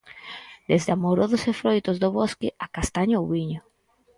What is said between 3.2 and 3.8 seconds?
ou viño.